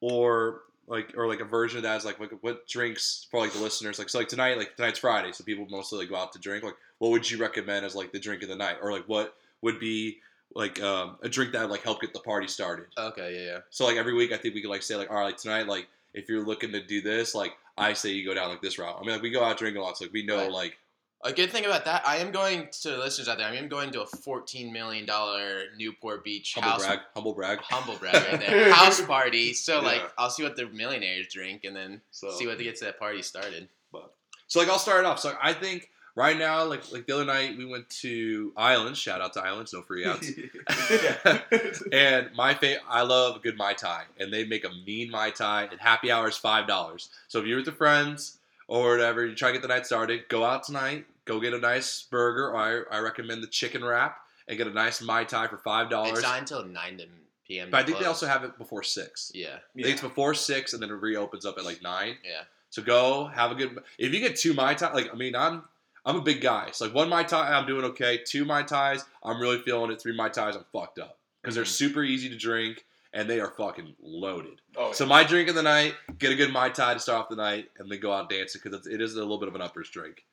[0.00, 3.52] or like or like a version of that is like like what drinks for like
[3.52, 6.32] the listeners like so like tonight like tonight's Friday, so people mostly like go out
[6.32, 6.64] to drink.
[6.64, 9.34] Like, what would you recommend as like the drink of the night, or like what
[9.62, 10.18] would be
[10.54, 12.86] like um, a drink that would like help get the party started?
[12.98, 13.58] okay, yeah, yeah.
[13.70, 15.66] So like every week, I think we could like say like, all right, like tonight,
[15.68, 18.78] like if you're looking to do this, like I say you go down like this
[18.78, 18.96] route.
[18.98, 20.50] I mean, like we go out drinking a lot, so like we know Right.
[20.50, 20.78] like
[21.22, 23.46] A good thing about that, I am going to the listeners out there.
[23.46, 27.58] I am going to a fourteen million dollar Newport Beach humble house brag, humble brag.
[27.60, 29.52] humble brag right there house party.
[29.52, 32.98] So like, I'll see what the millionaires drink and then So see what gets that
[32.98, 33.68] party started.
[33.92, 34.14] But
[34.46, 35.18] so like I'll start it off.
[35.18, 38.98] So I think right now, like like the other night, we went to Islands.
[38.98, 40.26] Shout out to Islands, no free outs.
[41.92, 45.32] and my favorite, I love a good mai tai, and they make a mean mai
[45.32, 45.64] tai.
[45.70, 47.10] And happy hour is five dollars.
[47.28, 48.38] So if you're with your friends
[48.70, 51.58] or whatever, you try to get the night started, go out tonight, go get a
[51.58, 52.50] nice burger.
[52.52, 55.86] Or I, I recommend the chicken wrap and get a nice mai tai for five
[55.86, 56.22] It's dollars.
[56.22, 57.06] not until nine to
[57.46, 57.68] p.m.
[57.70, 59.32] But I think they also have it before six.
[59.34, 62.16] yeah, I think it's before six, and then it reopens up at like nine.
[62.24, 62.42] yeah.
[62.70, 63.76] So go have a good.
[63.98, 65.64] If you get two mai tai, like I mean, I'm
[66.06, 66.68] I'm a big guy.
[66.72, 68.20] So like one mai tai, I'm doing okay.
[68.24, 70.00] Two mai tais, I'm really feeling it.
[70.00, 71.68] Three mai tais, I'm fucked up because they're Mhm.
[71.82, 74.60] super easy to drink and they are fucking loaded.
[74.76, 77.28] Oh, So my drink of the night, get a good mai tai to start off
[77.28, 79.62] the night, and then go out dancing because it is a little bit of an
[79.62, 80.24] uppers drink.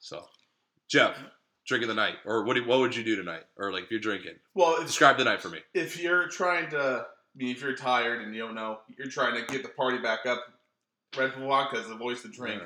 [0.00, 0.24] So,
[0.88, 1.16] Jeff,
[1.66, 2.54] drink of the night, or what?
[2.56, 5.24] Do, what would you do tonight, or like if you're drinking, well, it's, describe the
[5.24, 5.58] night for me.
[5.72, 9.34] if you're trying to, I mean, if you're tired and you don't know, you're trying
[9.34, 10.44] to get the party back up.
[11.16, 12.60] Red Bull vodka is the voice to drink.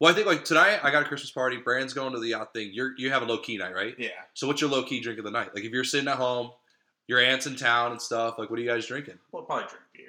[0.00, 1.56] Well, I think like tonight, I got a Christmas party.
[1.58, 2.70] Brand's going to the yacht thing.
[2.72, 3.94] You're you have a low key night, right?
[3.98, 4.08] Yeah.
[4.34, 5.54] So what's your low key drink of the night?
[5.54, 6.50] Like if you're sitting at home,
[7.08, 8.38] your aunt's in town and stuff.
[8.38, 9.18] Like what are you guys drinking?
[9.32, 10.04] Well, probably drink beer.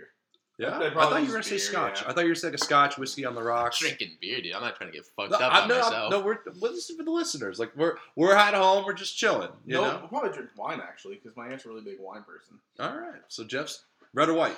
[0.59, 2.01] Yeah, I thought you were gonna just say beer, scotch.
[2.01, 2.09] yeah.
[2.09, 3.79] I thought you were saying a scotch whiskey on the rocks.
[3.79, 4.53] Drinking beer, dude.
[4.53, 6.11] I'm not trying to get fucked No, up I, on no, myself.
[6.11, 7.59] no, we're well, this is for the listeners.
[7.59, 9.49] Like we're we're at home, we're just chilling.
[9.65, 9.97] You no, know.
[10.01, 12.59] we'll probably drink wine actually, because my aunt's a really big wine person.
[12.77, 13.21] All right.
[13.29, 14.57] So Jeff's red or white.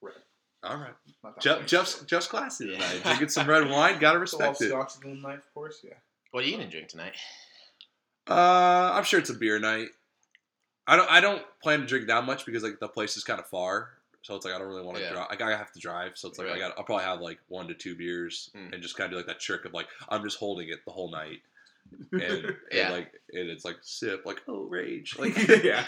[0.00, 0.14] Red.
[0.62, 0.92] All right.
[1.40, 1.66] Jeff, white.
[1.66, 2.74] Jeff's Jeff's classy Yeah.
[2.74, 3.02] tonight.
[3.02, 3.98] Drinking some red wine.
[3.98, 4.68] Gotta So respect it.
[4.68, 5.80] scotch in night, of course.
[5.82, 5.94] Yeah.
[6.30, 7.14] What are you gonna drink tonight?
[8.28, 9.88] Uh, I'm sure it's a beer night.
[10.86, 11.10] I don't.
[11.10, 13.90] I don't plan to drink that much because like the place is kind of far,
[14.22, 15.12] so it's like I don't really want to Yeah.
[15.12, 15.26] drive.
[15.30, 16.72] Like I have to drive, so it's like I got.
[16.78, 18.72] I'll probably have like one to two beers Mm.
[18.74, 20.90] and just kind of do like that trick of like I'm just holding it the
[20.90, 21.40] whole night,
[22.12, 22.22] and,
[22.72, 25.36] and like and it's like sip like oh rage like.
[25.62, 25.84] yeah.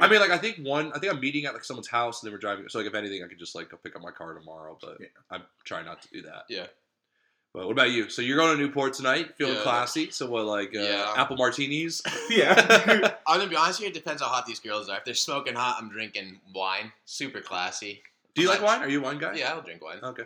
[0.00, 0.92] I mean, like I think one.
[0.94, 2.68] I think I'm meeting at like someone's house and then we're driving.
[2.68, 4.76] So like if anything, I could just like go pick up my car tomorrow.
[4.80, 5.06] But Yeah.
[5.30, 6.44] I'm trying not to do that.
[6.48, 6.66] Yeah.
[7.52, 8.08] But what about you?
[8.08, 9.62] So you're going to Newport tonight, feeling Yeah.
[9.62, 10.10] classy.
[10.10, 11.14] So what, like uh, Yeah.
[11.16, 12.00] apple martinis?
[12.30, 13.14] yeah.
[13.26, 13.88] I'm gonna be honest here.
[13.88, 14.98] It depends how hot these girls are.
[14.98, 16.92] If they're smoking hot, I'm drinking wine.
[17.06, 18.02] Super classy.
[18.36, 18.86] Do you I'm like not- wine?
[18.88, 19.34] Are you a wine guy?
[19.34, 19.98] Yeah, I'll drink wine.
[20.02, 20.22] Okay.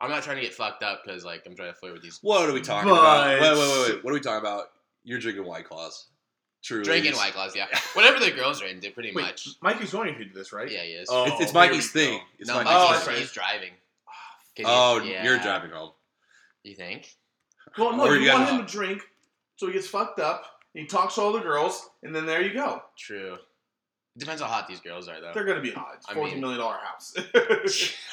[0.00, 2.18] I'm not trying to get fucked up because like I'm trying to flirt with these.
[2.22, 3.38] What are we talking about?
[3.38, 4.04] But- Wait, wait, wait, wait.
[4.04, 4.70] What are we talking about?
[5.04, 6.06] You're drinking White Claws.
[6.62, 6.84] True.
[6.84, 7.18] Drinking ladies.
[7.18, 7.66] White Claws, yeah.
[7.94, 9.48] Whatever the girls are into, pretty Wait, much.
[9.62, 10.70] Mikey's going to do this, right?
[10.70, 11.08] Yeah, he is.
[11.10, 12.20] Oh, It's, it's Mikey's thing.
[12.38, 12.94] It's no, Mikey's Oh, Mikey's, thing.
[12.96, 13.18] that's right.
[13.18, 13.70] he's driving.
[14.56, 15.92] 'Cause Oh, he's- you're driving home.
[16.64, 17.14] You think?
[17.76, 19.02] Well, no, Or you, you want gotta- him to drink,
[19.56, 20.44] so he gets fucked up.
[20.74, 22.82] He talks to all the girls, and then there you go.
[22.96, 23.36] True.
[24.16, 25.30] Depends how hot these girls are, though.
[25.32, 25.92] They're gonna be hot.
[25.96, 27.14] It's I fourteen mean- million dollar house.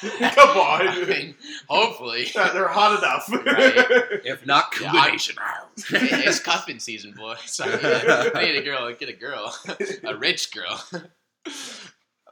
[0.34, 1.34] Come on, I mean,
[1.68, 2.28] hopefully.
[2.34, 3.28] they're hot enough.
[3.28, 4.20] Right.
[4.24, 5.36] If not, Yeah, combination.
[5.78, 7.34] it's cuffing season, boy.
[7.46, 8.92] So yeah, I need a girl.
[8.94, 9.54] Get a girl,
[10.04, 10.80] a rich girl.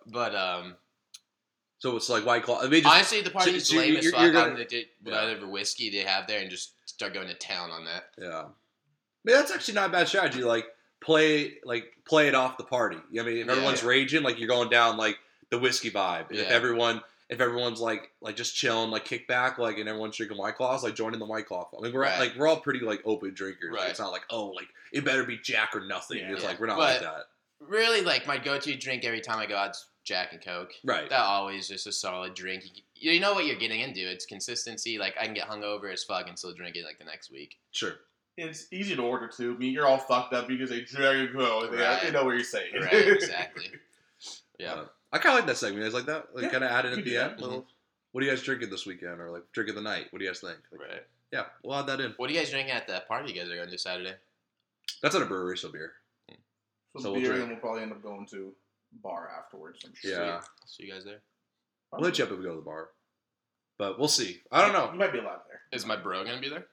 [0.07, 0.75] but um,
[1.85, 2.61] so it's like White Claw.
[2.61, 4.65] I mean, just, honestly, the party's so you- lame as fuck you're gonna- on the
[4.65, 5.45] di- Yeah.
[5.45, 8.05] whiskey they have there, and just start going to town on that.
[8.17, 8.41] yeah.
[8.41, 8.45] I
[9.25, 10.43] mean, that's actually not a bad strategy.
[10.43, 10.67] Like
[11.01, 12.97] play, like play it off the party.
[12.97, 13.53] I mean, if Yeah.
[13.53, 15.19] everyone's raging, like you're going down like
[15.51, 16.33] the whiskey vibe.
[16.33, 20.39] If everyone, if everyone's like like just chilling, like kick back, like and everyone's drinking
[20.39, 21.69] White Claws, like joining the White Claw.
[21.79, 22.19] I mean, we're Right.
[22.19, 23.73] like we're all pretty like open drinkers.
[23.73, 23.91] Like, Right.
[23.91, 26.19] it's not like oh like it better be Jack or nothing.
[26.19, 26.33] Yeah.
[26.33, 26.49] it's Yeah.
[26.49, 27.27] like we're not But- like that.
[27.61, 30.73] Really, like my go-to drink every time I go out is Jack and Coke.
[30.85, 31.09] Right.
[31.09, 32.65] That always just a solid drink.
[32.95, 34.01] You, you know what you're getting into.
[34.01, 34.99] It's consistency.
[34.99, 37.57] Like I can get hungover as fuck and still drink it like the next week.
[37.73, 37.95] Sure.
[38.37, 39.55] It's easy to order too.
[39.55, 40.49] I mean, you're all fucked up.
[40.49, 41.69] because they say Dragon Go.
[41.71, 42.05] Right.
[42.05, 42.73] You know what you're saying.
[42.81, 43.71] Right, exactly.
[44.59, 44.73] Yeah.
[44.75, 45.79] Uh, I kind of like that segment.
[45.79, 46.35] You guys like that?
[46.35, 47.31] Like Yeah, kind of added we at do the that.
[47.33, 47.41] end.
[47.41, 47.67] Little,
[48.13, 50.07] what are you guys drinking this weekend, or like drinking the night?
[50.11, 50.59] What do you guys think?
[50.71, 51.03] Like, Right.
[51.33, 52.13] Yeah, we'll add that in.
[52.17, 54.13] What are you guys drinking at the party you guys are going to Saturday?
[55.03, 55.93] That's at a brewery, so beer.
[56.97, 57.43] So, So we'll beer, drink.
[57.43, 58.53] and we'll probably end up going to
[59.03, 59.81] bar afterwards.
[59.85, 60.11] I'm sure.
[60.11, 60.41] Yeah.
[60.67, 61.21] See you guys there.
[61.93, 62.89] We'll let you up if we go to the bar,
[63.79, 64.41] but we'll see.
[64.51, 64.91] I don't know.
[64.93, 65.61] You might be allowed there.
[65.73, 66.67] Is my bro going to be there?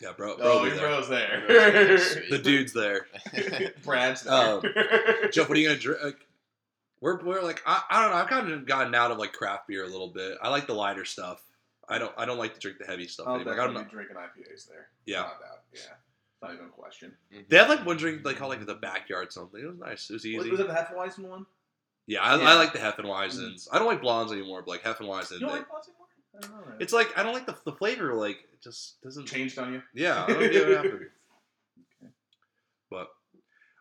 [0.00, 0.36] Yeah, bro.
[0.36, 0.86] bro Oh, will your there.
[0.86, 1.44] bro's there.
[2.30, 3.06] The dude's there.
[3.84, 4.32] Brad's there.
[4.34, 4.62] Um,
[5.32, 6.16] Jeff, what are you gonna drink?
[7.00, 8.16] We're, we're like I, I don't know.
[8.18, 10.36] I've kind of gotten out of like craft beer a little bit.
[10.42, 11.40] I like the lighter stuff.
[11.88, 13.26] I don't I don't like to drink the heavy stuff.
[13.28, 13.54] I'll anymore.
[13.54, 14.16] Like, I don't definitely be drinking
[14.56, 14.88] IPAs there.
[15.06, 15.20] Yeah.
[15.20, 15.62] Not that.
[15.72, 15.80] Yeah.
[16.42, 17.12] Not even a question.
[17.48, 19.60] They had like one drink like called like the backyard something.
[19.60, 20.10] It was nice.
[20.10, 20.38] It was easy.
[20.38, 21.46] Was, was it the Hefeweizen one?
[22.06, 22.44] yeah, I, Yeah.
[22.50, 23.66] I like the Heffenweisens.
[23.72, 25.32] I don't like blondes anymore, but like Heffenweisen.
[25.32, 26.00] You don't they- like Blondes anymore?
[26.36, 26.74] I don't know.
[26.80, 28.12] it's like I don't like the, the flavor.
[28.14, 29.26] Like it just doesn't.
[29.26, 29.82] changed on you.
[29.94, 31.00] Yeah, I don't get what happened.
[32.90, 33.08] But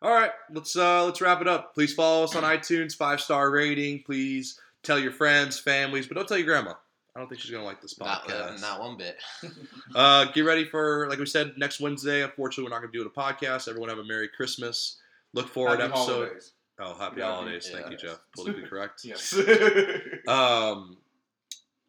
[0.02, 1.74] all right, let's uh let's wrap it up.
[1.74, 4.04] Please follow us on iTunes, five star rating.
[4.04, 6.74] Please tell your friends, families, but don't tell your grandma.
[7.16, 8.62] I don't think she's gonna like this Not, uh, podcast.
[8.62, 9.18] not one bit.
[9.96, 12.24] Uh, get ready for like we said next Wednesday.
[12.24, 13.68] Unfortunately, we're not gonna do it a podcast.
[13.68, 14.98] Everyone have a Merry Christmas.
[15.34, 16.14] Look forward Happy episode.
[16.14, 16.52] holidays.
[16.80, 17.70] Oh, happy Yeah, holidays!
[17.72, 17.80] yeah.
[17.80, 18.20] Thank you, Jeff.
[18.36, 19.02] Politically correct.
[19.06, 19.34] Yes.
[20.28, 20.98] Um,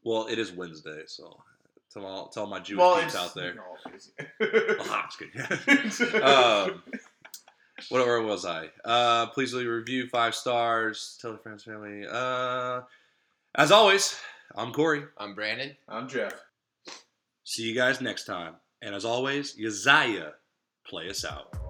[0.03, 1.41] well, it is Wednesday, so
[1.93, 3.55] tell all, tell my Jewish well, peeps out there.
[3.55, 4.11] No, it's-
[6.23, 6.83] Ah, um,
[7.89, 8.69] whatever was I?
[8.85, 11.17] Uh, please leave a review, five stars.
[11.23, 12.05] Tell your friends, family.
[12.11, 12.83] Uh,
[13.55, 14.19] as always,
[14.57, 15.03] I'm Corey.
[15.19, 15.77] I'm Brandon.
[15.89, 16.33] I'm Jeff.
[17.43, 18.55] See you guys next time.
[18.81, 20.33] And as always, Booyah,
[20.87, 21.49] play us out.
[21.53, 21.64] Yeah.